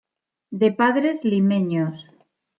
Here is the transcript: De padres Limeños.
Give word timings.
De 0.61 0.69
padres 0.79 1.17
Limeños. 1.29 1.97